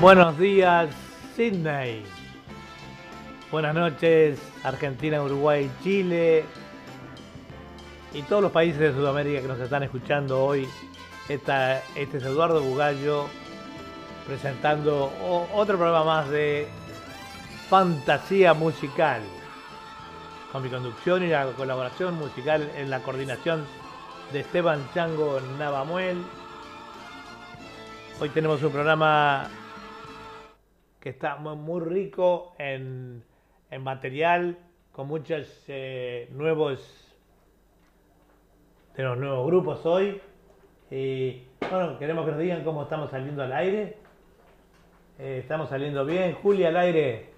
[0.00, 0.88] Buenos días,
[1.36, 2.02] Sydney.
[3.52, 6.46] Buenas noches, Argentina, Uruguay, Chile
[8.14, 10.66] y todos los países de Sudamérica que nos están escuchando hoy.
[11.28, 11.82] este
[12.16, 13.26] es Eduardo Bugallo
[14.26, 15.12] presentando
[15.52, 16.66] otro programa más de
[17.68, 19.20] fantasía musical,
[20.50, 23.66] con mi conducción y la colaboración musical en la coordinación
[24.32, 26.24] de Esteban Chango Navamuel.
[28.18, 29.50] Hoy tenemos un programa
[31.00, 33.24] que está muy rico en,
[33.80, 34.58] material,
[34.92, 37.16] con muchos eh, nuevos
[38.96, 40.20] de los nuevos grupos hoy.
[40.90, 43.96] Y bueno, queremos que nos digan cómo estamos saliendo al aire.
[45.18, 46.34] Eh, estamos saliendo bien.
[46.34, 47.30] Julia, al aire.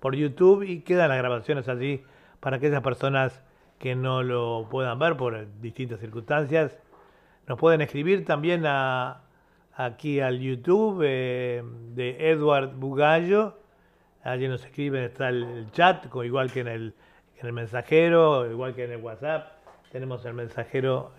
[0.00, 2.02] por YouTube y quedan las grabaciones allí
[2.40, 3.42] para aquellas personas
[3.78, 6.76] que no lo puedan ver por distintas circunstancias.
[7.46, 9.22] Nos pueden escribir también a,
[9.74, 11.62] aquí al YouTube eh,
[11.94, 13.58] de Edward Bugallo.
[14.22, 16.94] Allí nos escriben, está el chat, igual que en el,
[17.38, 19.52] en el mensajero, igual que en el WhatsApp.
[19.92, 21.12] Tenemos el mensajero.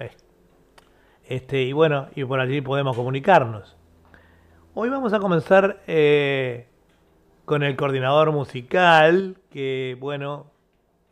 [1.27, 3.77] Este, y bueno, y por allí podemos comunicarnos.
[4.79, 6.67] Hoy vamos a comenzar eh,
[7.45, 10.51] con el coordinador musical, que bueno,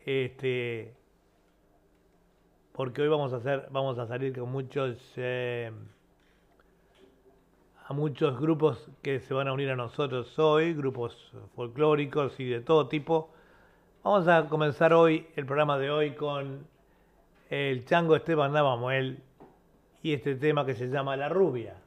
[0.05, 0.93] este,
[2.73, 5.71] porque hoy vamos a hacer, vamos a salir con muchos, eh,
[7.87, 12.61] a muchos grupos que se van a unir a nosotros hoy, grupos folclóricos y de
[12.61, 13.31] todo tipo.
[14.03, 16.67] Vamos a comenzar hoy el programa de hoy con
[17.49, 19.23] el chango Esteban Navamuel
[20.03, 21.77] y este tema que se llama La Rubia.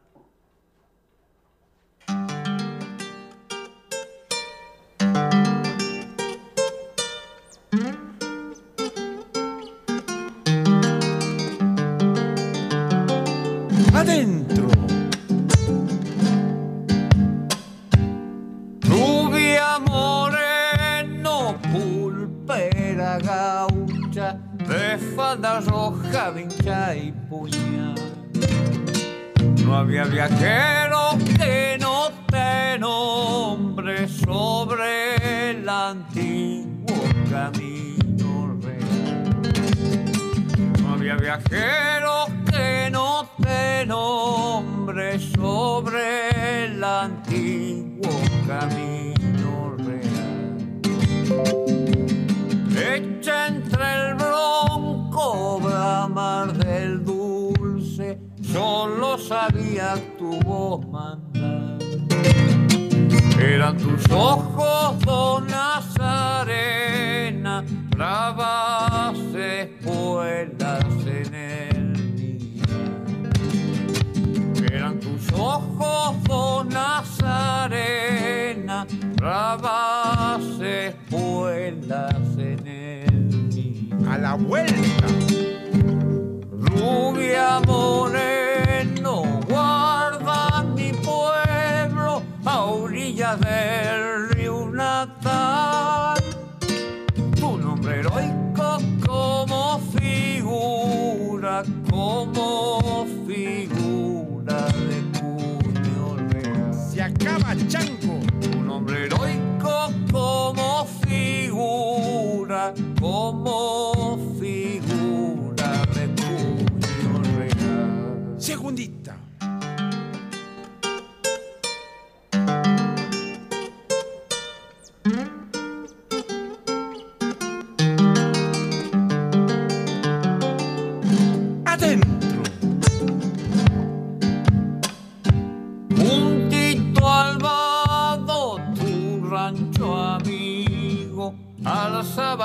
[79.18, 84.12] Bravas espuelas en el día.
[84.12, 85.06] A la vuelta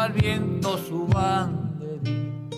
[0.05, 2.49] el viento su banderín.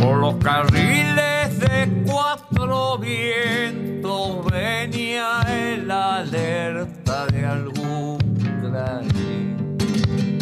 [0.00, 8.18] Por los carriles de cuatro vientos venía el alerta de algún
[8.60, 10.38] clarín.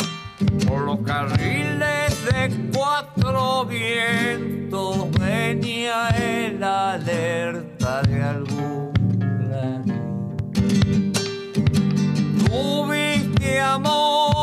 [0.67, 11.13] Por los carriles de cuatro vientos venía el alerta de algún clarín.
[12.45, 14.34] Tuviste amores,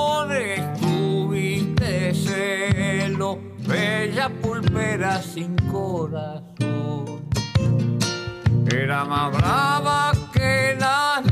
[4.71, 7.25] pulpera sin corazón.
[8.73, 11.30] Era más brava que las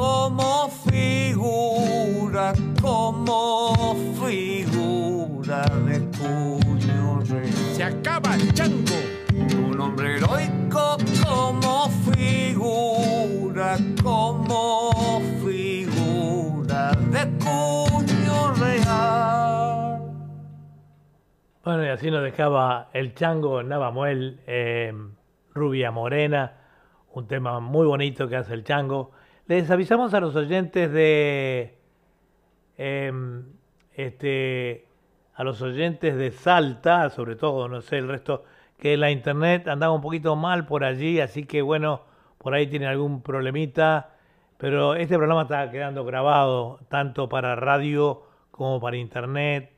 [0.00, 7.52] como figura, como figura de puño real.
[7.74, 8.94] Se acaba el chango.
[9.68, 20.00] Un hombre heroico como figura, como figura de puño real.
[21.62, 24.94] Bueno, y así nos dejaba el chango Navamuel, eh,
[25.52, 26.54] Rubia Morena,
[27.12, 29.19] un tema muy bonito que hace el chango.
[29.50, 31.74] Les avisamos a los oyentes de
[32.78, 33.12] eh,
[33.94, 34.86] este
[35.34, 38.44] a los oyentes de Salta, sobre todo, no sé el resto,
[38.78, 42.02] que la internet andaba un poquito mal por allí, así que bueno,
[42.38, 44.10] por ahí tienen algún problemita,
[44.56, 48.22] pero este programa está quedando grabado tanto para radio
[48.52, 49.72] como para internet.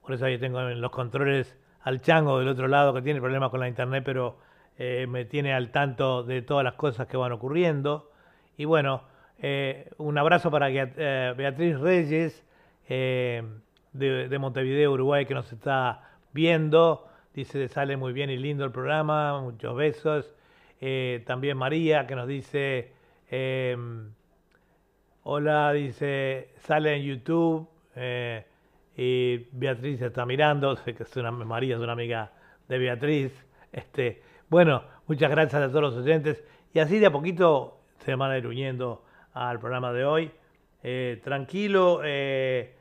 [0.00, 3.50] Por eso ahí tengo en los controles al chango del otro lado que tiene problemas
[3.50, 4.38] con la internet, pero
[4.78, 8.12] eh, me tiene al tanto de todas las cosas que van ocurriendo.
[8.56, 9.07] Y bueno,
[9.40, 12.44] eh, un abrazo para eh, Beatriz Reyes
[12.88, 13.42] eh,
[13.92, 16.02] de, de Montevideo, Uruguay, que nos está
[16.32, 17.06] viendo.
[17.34, 20.34] Dice, sale muy bien y lindo el programa, muchos besos.
[21.26, 22.92] También María, que nos dice,
[23.30, 24.12] em,
[25.24, 27.68] Hola, dice, sale en YouTube
[28.96, 32.32] y Beatriz está mirando, sé que es una, María es una amiga
[32.68, 33.46] de Beatriz.
[33.72, 36.42] Este, bueno, muchas gracias a todos los oyentes
[36.72, 39.04] y así de a poquito se van a ir uniendo
[39.38, 40.30] al programa de hoy.
[40.82, 42.74] Eh, tranquilo, eh,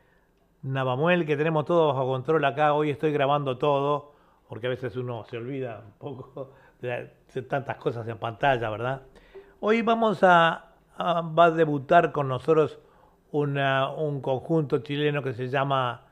[0.64, 2.74] Navamuel, que tenemos todo bajo control acá.
[2.74, 4.14] Hoy estoy grabando todo,
[4.50, 7.12] porque a veces uno se olvida un poco de,
[7.48, 9.04] tantas cosas en pantalla, ¿verdad?
[9.60, 12.80] Hoy vamos a, va a debutar con nosotros
[13.32, 16.06] un conjunto chileno que se llama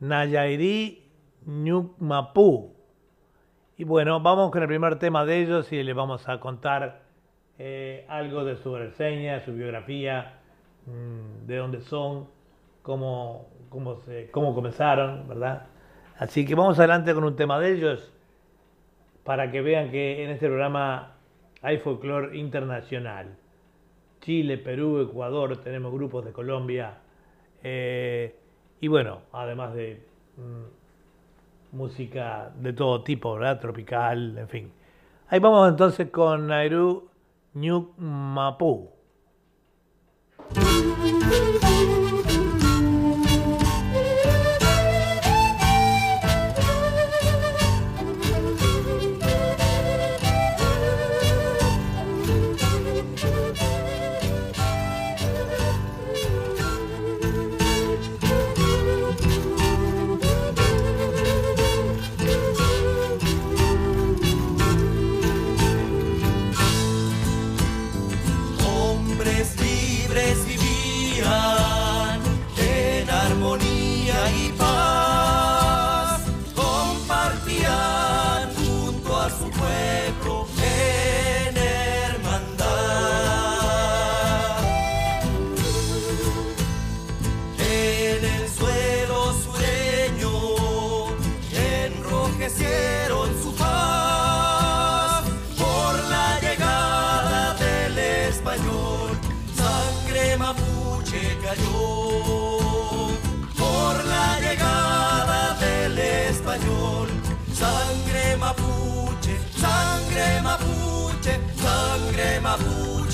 [0.00, 1.10] Nayairi
[1.44, 2.74] Ñucmapú.
[3.76, 7.03] Y bueno, vamos con el primer tema de ellos y les vamos a contar
[7.58, 10.40] eh, algo de su reseña, su biografía,
[10.86, 12.28] mm, de dónde son,
[12.82, 15.66] cómo, cómo, se, cómo comenzaron, ¿verdad?
[16.18, 18.12] Así que vamos adelante con un tema de ellos
[19.24, 21.14] para que vean que en este programa
[21.62, 23.36] hay folclore internacional.
[24.20, 26.98] Chile, Perú, Ecuador, tenemos grupos de Colombia.
[27.62, 28.34] eh,
[28.80, 30.02] y bueno, además de
[30.36, 33.60] mm, música de todo tipo, ¿verdad?
[33.60, 34.72] Tropical, en fin.
[35.28, 37.08] Ahí vamos entonces con Nairu
[37.54, 38.70] Ñucmapú.
[38.72, 39.03] Son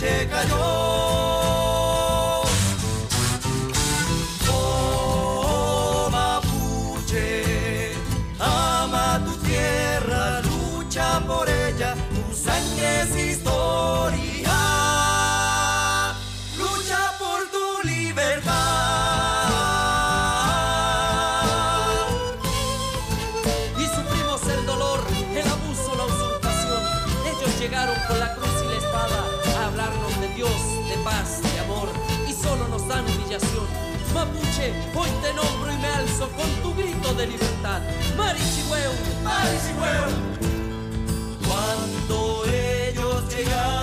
[0.01, 0.90] mapuche cayó.
[37.21, 37.83] De libertad.
[38.17, 40.11] Marichihueu, Marichihueu.
[41.47, 43.80] Cuando ellos llegaron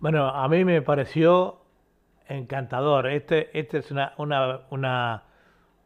[0.00, 1.60] Bueno, a mí me pareció
[2.28, 3.06] encantador.
[3.08, 5.24] Este, este es una, una, una-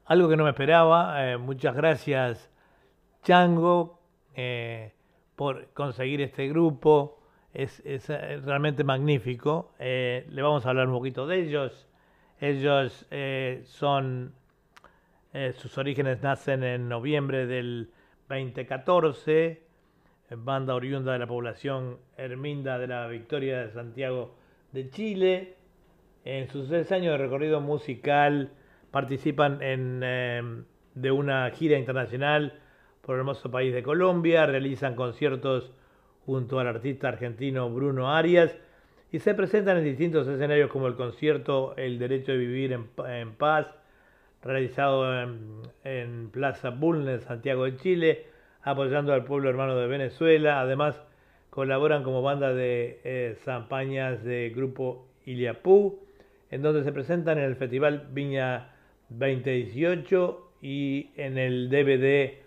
[0.04, 1.33] algo que no me esperaba.
[1.33, 2.50] Eh, muchas gracias,
[3.23, 4.00] Chango,
[4.35, 4.92] eh,
[5.37, 7.19] por conseguir este grupo.
[7.54, 9.73] Es, es, eh, realmente magnífico.
[9.78, 11.88] Le vamos a hablar un poquito de ellos.
[12.40, 13.07] Ellos
[13.66, 14.35] son,
[15.54, 17.92] sus orígenes nacen en noviembre del
[18.28, 19.62] 2014
[20.37, 24.35] banda oriunda de la población Herminda de la Victoria de Santiago
[24.73, 25.55] de Chile.
[26.25, 28.51] En sus seis años de recorrido musical
[28.91, 30.43] participan en, eh,
[30.95, 32.61] de una gira internacional
[33.01, 35.73] por el hermoso país de Colombia, realizan conciertos
[36.25, 38.57] junto al artista argentino Bruno Arias
[39.11, 43.19] y se presentan en distintos escenarios como el concierto El Derecho de Vivir en, Pa-
[43.19, 43.67] en Paz,
[44.43, 45.21] realizado
[45.85, 48.27] en Plaza Bulnes, Santiago de Chile,
[48.62, 50.61] apoyando al pueblo hermano de Venezuela.
[50.61, 51.00] Además,
[51.50, 56.00] colaboran como banda de eh, zampañas de grupo Iliapú,
[56.50, 58.69] en donde se presentan en el Festival Viña
[59.11, 62.38] 2018 y en el DVD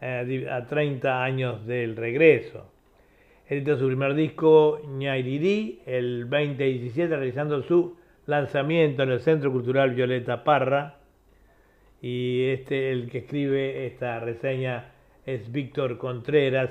[0.00, 2.70] eh, a 30 años del regreso.
[3.46, 10.44] Editó su primer disco, Ñairiri, el 2017, realizando su lanzamiento en el Centro Cultural Violeta
[10.44, 10.96] Parra.
[12.00, 14.93] Y este, el que escribe esta reseña
[15.26, 16.70] es Víctor Contreras,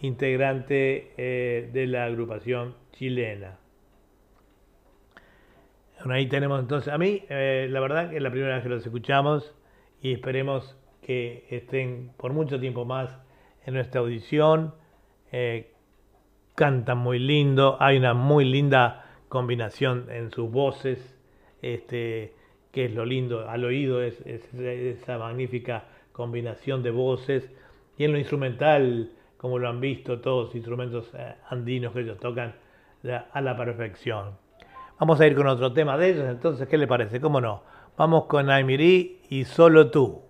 [0.00, 3.58] integrante eh, de la agrupación chilena.
[5.98, 8.68] Bueno, ahí tenemos entonces, a mí, eh, la verdad que es la primera vez que
[8.68, 9.54] los escuchamos
[10.00, 13.18] y esperemos que estén por mucho tiempo más
[13.64, 14.74] en nuestra audición.
[15.32, 15.72] Eh,
[16.54, 21.16] cantan muy lindo, hay una muy linda combinación en sus voces,
[21.62, 22.34] este,
[22.72, 27.50] que es lo lindo al oído, es, es esa magnífica combinación de voces
[27.98, 32.18] y en lo instrumental, como lo han visto todos los instrumentos eh, andinos que ellos
[32.18, 32.54] tocan
[33.32, 34.36] a la perfección.
[34.98, 37.20] Vamos a ir con otro tema de ellos, entonces, ¿qué le parece?
[37.20, 37.62] ¿Cómo no?
[37.96, 40.27] Vamos con Aimirí y Solo tú.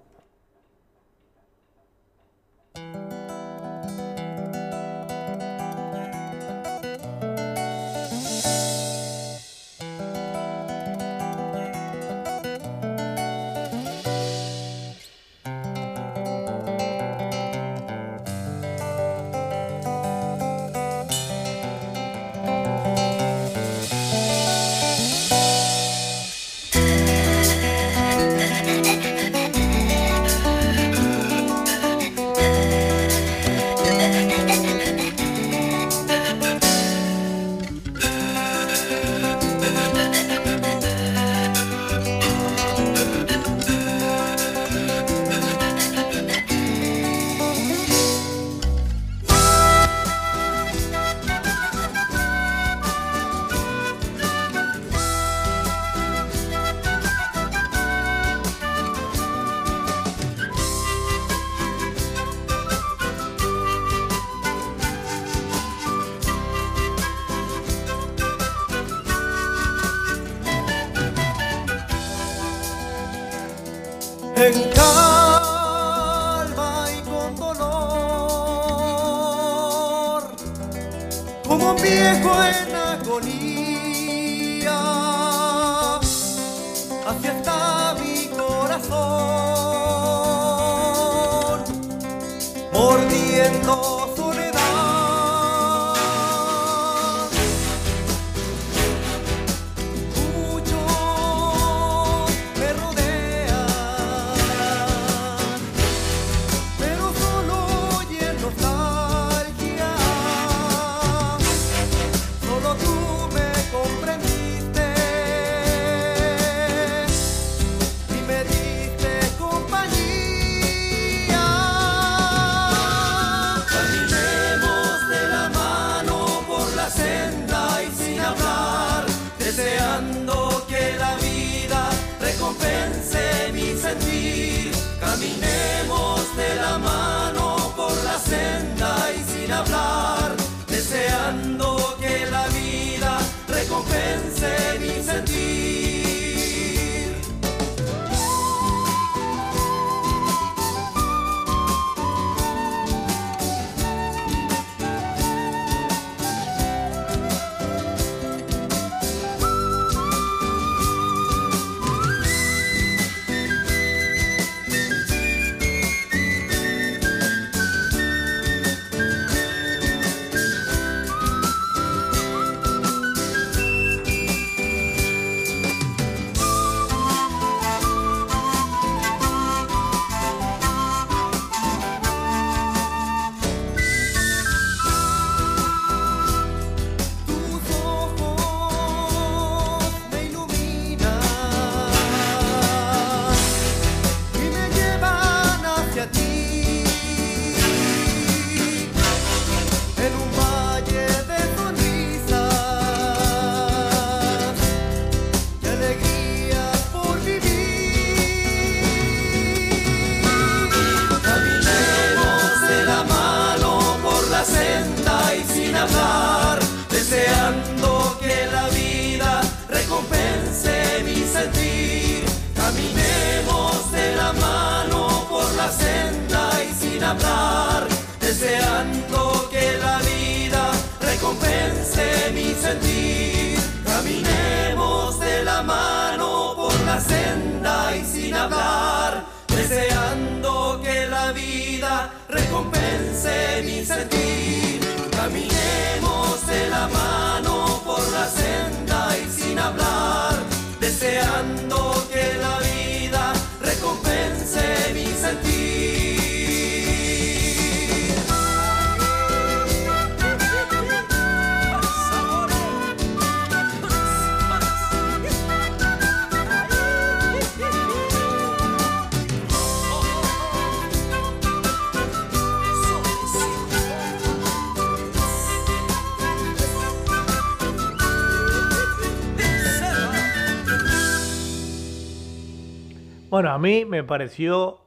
[283.39, 284.81] Bueno, a mí me pareció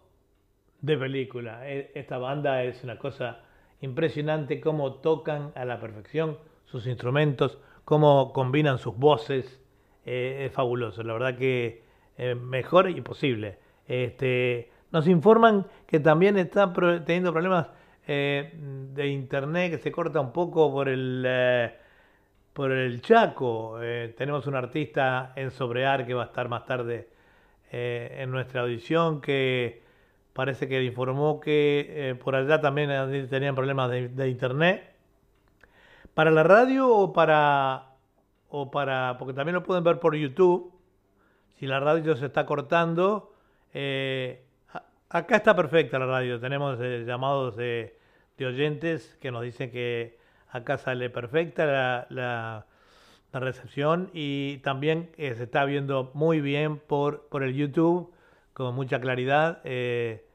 [0.82, 1.70] de película.
[1.70, 3.40] E- Esta banda es una cosa
[3.80, 9.62] impresionante, cómo tocan a la perfección sus instrumentos, cómo combinan sus voces.
[10.06, 11.86] Eh, es fabuloso, la verdad que
[12.18, 13.58] eh, mejor imposible.
[13.88, 16.74] Este, nos informan que también está
[17.06, 17.68] teniendo problemas
[18.06, 18.52] eh,
[18.94, 21.24] de internet, que se corta un poco por el...
[21.26, 21.74] eh,
[22.52, 23.80] por el Chaco.
[24.18, 27.21] Tenemos un artista en Sobrear que va a estar más tarde
[27.72, 29.82] eh, en nuestra audición que
[30.34, 34.94] parece que informó que eh, por allá también eh, tenían problemas de, internet.
[36.14, 37.96] ¿Para la radio o para,
[38.50, 39.16] o para...
[39.18, 40.74] porque también lo pueden ver por YouTube.
[41.58, 43.34] Si la radio se está cortando,
[45.10, 46.40] acá está perfecta la radio.
[46.40, 47.98] Tenemos llamados de,
[48.38, 50.18] de oyentes que nos dicen que
[50.50, 52.66] acá sale perfecta la-
[53.32, 58.12] la recepción y también eh, se está viendo muy bien por, por el YouTube
[58.54, 59.62] con mucha claridad.
[59.64, 60.26] Eh,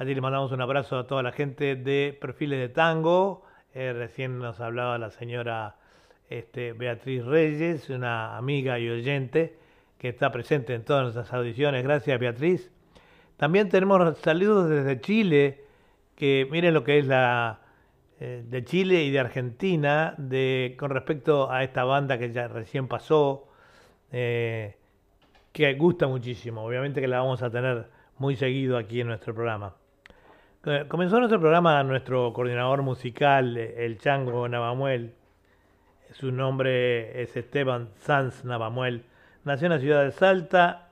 [0.00, 3.44] Allí le mandamos un abrazo a toda la gente de Perfiles de Tango.
[3.74, 5.76] Eh, recién nos hablaba la señora
[6.30, 9.58] este, Beatriz Reyes, una amiga y oyente
[9.98, 11.84] que está presente en todas nuestras audiciones.
[11.84, 12.70] Gracias, Beatriz.
[13.36, 15.64] También tenemos saludos desde Chile,
[16.16, 17.60] que miren lo que es la
[18.22, 22.86] eh, de Chile y de Argentina de, con respecto a esta banda que ya recién
[22.86, 23.48] pasó,
[24.12, 24.76] eh,
[25.52, 26.62] que gusta muchísimo.
[26.62, 27.86] Obviamente que la vamos a tener
[28.18, 29.74] muy seguido aquí en nuestro programa.
[30.66, 35.14] Eh, Comenzó nuestro programa nuestro coordinador musical, el Chango Navamuel.
[36.12, 39.04] Su nombre es Esteban Sanz Navamuel.
[39.44, 40.90] Nació en la ciudad de Salta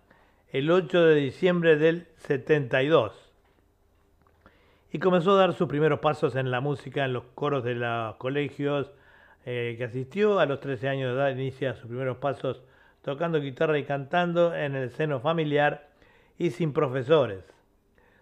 [0.51, 3.28] el 8 de diciembre del 72
[4.91, 8.17] y comenzó a dar sus primeros pasos en la música en los coros de los
[8.17, 8.91] colegios
[9.45, 10.41] eh, que asistió.
[10.41, 12.63] A los 13 años de edad inicia sus primeros pasos
[13.03, 15.89] tocando guitarra y cantando en el seno familiar
[16.39, 17.45] y sin profesores.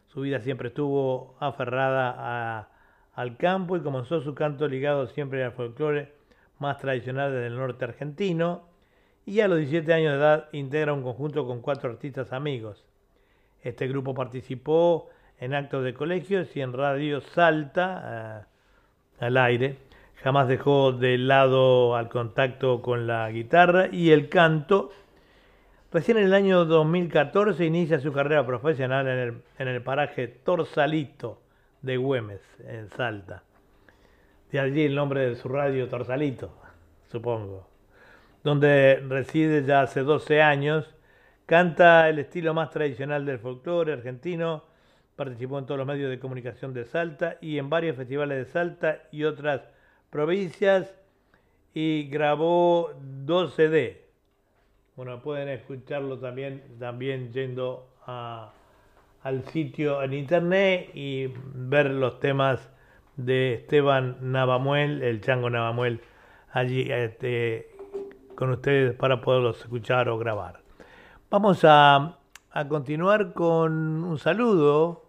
[0.09, 2.69] Su vida siempre estuvo aferrada
[3.15, 6.15] al campo y comenzó su canto ligado siempre al folclore
[6.59, 8.65] más tradicional del norte argentino.
[9.25, 12.85] Y a los 17 años de edad integra un conjunto con cuatro artistas amigos.
[13.63, 18.45] Este grupo participó en actos de colegios y en Radio Salta
[19.21, 19.79] eh, al aire.
[20.23, 24.91] Jamás dejó de lado al contacto con la guitarra y el canto.
[25.93, 31.41] Recién en el año 2014 inicia su carrera profesional en el, en el paraje Torsalito
[31.83, 33.43] de Güemes, en Salta.
[34.51, 36.51] De allí el nombre de su radio Torsalito,
[37.11, 37.69] supongo.
[38.43, 40.95] Donde reside ya hace 12 años.
[41.47, 44.65] Canta el estilo más tradicional del folclore argentino.
[45.17, 49.03] Participó en todos los medios de comunicación de Salta y en varios festivales de Salta
[49.11, 49.63] y otras
[50.11, 50.95] provincias.
[51.75, 52.93] Y grabó
[53.25, 54.07] dos CD.
[54.95, 62.71] Bueno, pueden escucharlo también, también yendo al sitio en internet y ver los temas
[63.17, 66.01] de Esteban Navamuel, el Chango Navamuel,
[66.53, 67.71] allí este,
[68.35, 70.61] con ustedes para poderlos escuchar o grabar.
[71.31, 72.19] Vamos a,
[72.53, 75.06] a continuar con un saludo.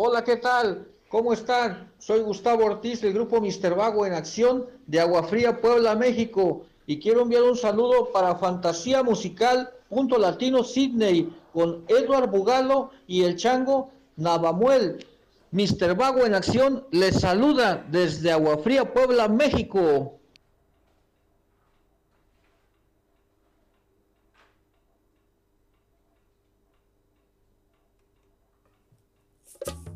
[0.00, 0.86] Hola, ¿qué tal?
[1.08, 1.90] ¿Cómo están?
[1.98, 6.66] Soy Gustavo Ortiz del grupo Mister Vago en Acción de Agua Fría, Puebla, México.
[6.86, 13.24] Y quiero enviar un saludo para Fantasía Musical Punto Latino Sydney con Edward Bugalo y
[13.24, 15.04] el Chango Navamuel.
[15.50, 20.14] Mister Vago en Acción les saluda desde Agua Fría, Puebla, México.
[29.58, 29.66] Sanpequeños, gracias Ñañito.
[29.66, 29.87] Un placer, Beto de Soberano.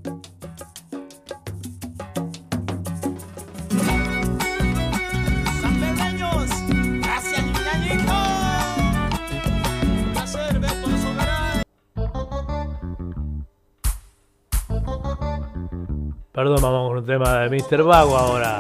[16.33, 17.85] Perdón, vamos con un tema de Mr.
[17.85, 18.59] Vago ahora.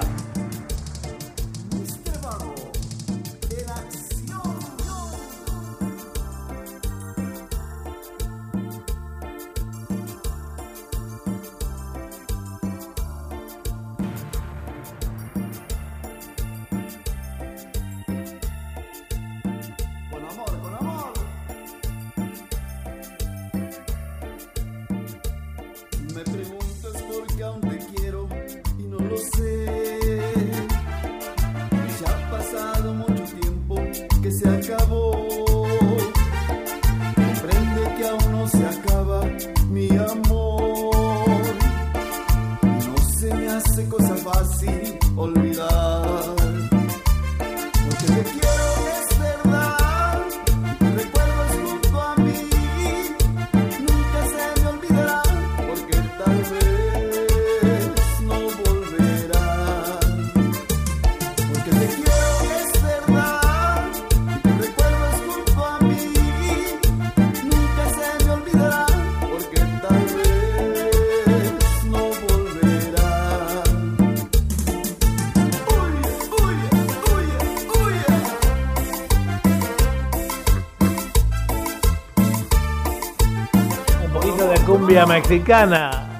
[84.92, 86.11] Cumbia mexicana.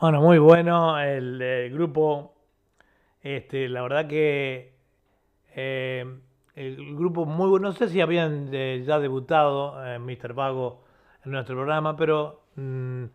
[0.00, 2.32] Bueno, muy bueno el, eh, grupo.
[3.20, 4.72] Este, la verdad que
[5.56, 6.06] eh,
[6.54, 7.70] el grupo muy bueno.
[7.70, 10.34] No sé si habían eh, ya debutado en Mr.
[10.34, 10.84] Vago
[11.24, 13.06] en nuestro programa, pero mm,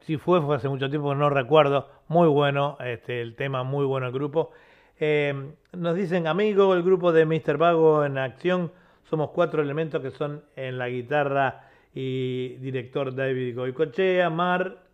[0.00, 1.88] si fue, fue hace mucho tiempo, no recuerdo.
[2.08, 4.50] Muy bueno, este, el tema, muy bueno el grupo.
[4.98, 7.58] Eh, nos dicen, amigo, el grupo de Mr.
[7.58, 8.72] Vago en acción.
[9.08, 14.85] Somos cuatro elementos que son en la guitarra y director David Goicochea, Mar,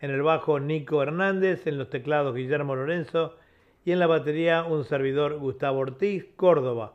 [0.00, 3.36] en el bajo Nico Hernández, en los teclados Guillermo Lorenzo
[3.84, 6.94] y en la batería un servidor Gustavo Ortiz, Córdoba.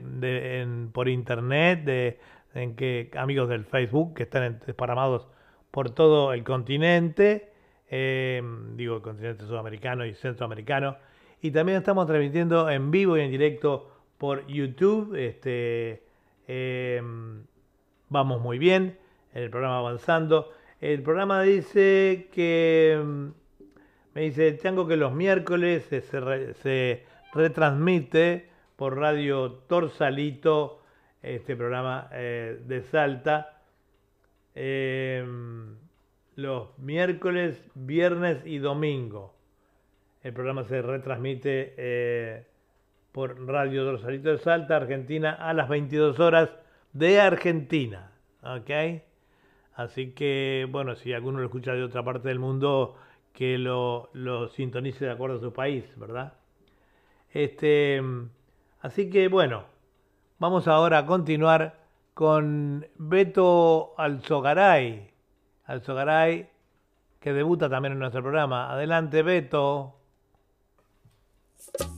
[0.94, 2.20] por internet, de,
[2.54, 5.28] en que, amigos del Facebook que están desparramados
[5.72, 7.52] por todo el continente,
[7.90, 8.44] eh,
[8.76, 10.98] digo el continente sudamericano y centroamericano,
[11.42, 15.16] y también estamos transmitiendo en vivo y en directo por YouTube.
[15.16, 16.04] Este,
[16.48, 17.02] eh,
[18.10, 18.98] vamos muy bien,
[19.34, 20.52] el programa avanzando.
[20.82, 23.28] El programa dice que mm,
[24.14, 30.82] me dice Chango que los miércoles se, se re- se retransmite por Radio Torsalito,
[31.22, 33.62] este programa eh, de Salta,
[34.54, 35.26] eh,
[36.36, 39.35] los miércoles, viernes y domingo.
[40.26, 42.48] El programa se retransmite eh,
[43.12, 46.50] por Radio Torsalito de Salta, Argentina, a las 22 horas
[46.94, 48.10] de Argentina.
[48.42, 49.04] ¿Ok?
[49.76, 52.96] Así que, bueno, si alguno lo escucha de otra parte del mundo,
[53.34, 56.34] que lo, lo sintonice de acuerdo a su país, ¿verdad?
[57.32, 58.02] Este,
[58.82, 59.66] así que, bueno,
[60.40, 61.84] vamos ahora a continuar
[62.16, 65.08] con Beto Alzogaray.
[65.66, 66.50] Alzogaray,
[67.20, 68.72] que debuta también en nuestro programa.
[68.72, 70.00] Adelante, Beto.
[71.58, 71.95] you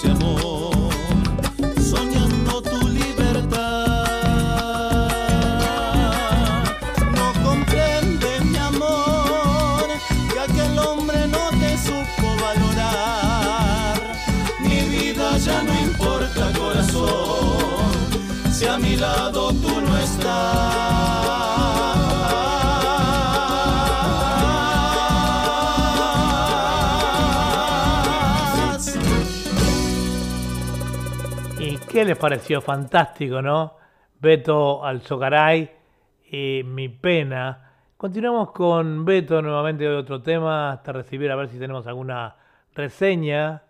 [0.00, 0.49] ese amor,
[32.00, 32.62] qué les pareció?
[32.62, 33.76] Fantástico, ¿no?
[34.18, 35.70] Beto Alzogaray
[36.32, 37.72] y Mi Pena.
[37.98, 42.36] Continuamos con Beto nuevamente de otro tema hasta recibir a ver si tenemos alguna
[42.74, 43.64] reseña.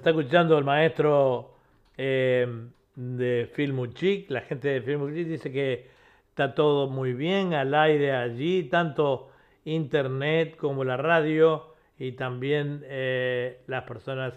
[0.00, 1.56] Está escuchando el maestro
[1.98, 2.48] eh,
[2.96, 4.30] de Filmuchic.
[4.30, 5.90] La gente de Filmuchic dice que
[6.30, 9.28] está todo muy bien al aire allí, tanto
[9.66, 14.32] internet como la radio y también eh, las personas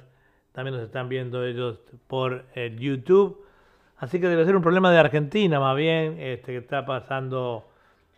[0.51, 3.45] también nos están viendo ellos por el YouTube.
[3.97, 7.69] Así que debe ser un problema de Argentina más bien, este, que está pasando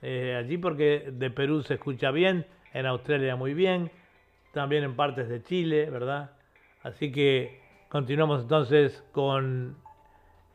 [0.01, 3.91] eh, allí porque de Perú se escucha bien, en Australia muy bien,
[4.51, 6.34] también en partes de Chile, ¿verdad?
[6.85, 7.59] Así que
[7.89, 9.75] continuamos entonces con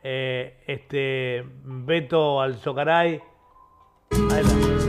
[0.04, 3.20] eh, este Beto Alzocaray.
[4.30, 4.80] Adelante.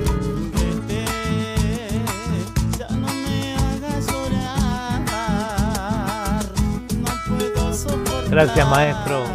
[8.29, 9.25] Vete, ya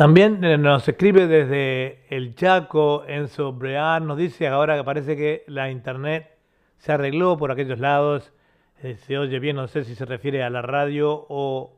[0.00, 5.44] También eh, nos escribe desde el Chaco, Enzo Breán, nos dice ahora que parece que
[5.46, 6.38] la internet
[6.78, 8.32] se arregló por aquellos lados,
[8.82, 11.74] eh, se oye bien, no sé si se refiere a la radio o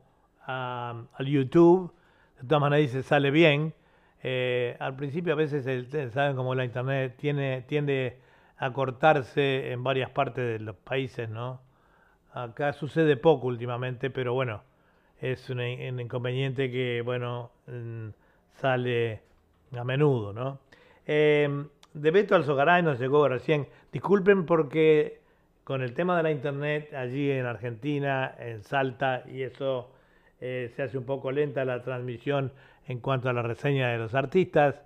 [0.47, 1.93] a- al YouTube,
[2.41, 3.73] de todas maneras dice sale bien.
[4.23, 8.21] Eh, al principio a veces, el- ustedes saben como la internet tiene, tiende
[8.55, 11.59] a cortarse en varias partes de los países, ¿no?
[12.33, 14.63] Acá sucede poco últimamente, pero bueno,
[15.23, 18.09] es un, inconveniente que, bueno, mm,
[18.55, 19.21] sale
[19.71, 20.59] a menudo, ¿no?
[21.07, 23.67] Eh, de Beto Alzogaray nos llegó recién.
[23.91, 25.21] Disculpen porque
[25.63, 29.91] con el tema de la internet allí en Argentina, en Salta, y eso
[30.41, 32.51] eh, se hace un poco lenta la transmisión
[32.87, 34.81] en cuanto a la reseña de los artistas.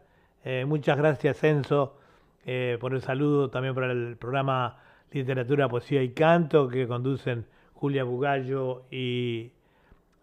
[0.45, 1.97] Eh, muchas gracias, Enzo,
[2.45, 4.77] eh, por el saludo, también por el programa
[5.11, 9.51] Literatura, Poesía y Canto que conducen Julia Bugallo y,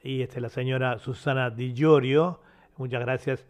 [0.04, 2.38] y este, la señora Susana Di Giorgio.
[2.76, 3.46] Muchas gracias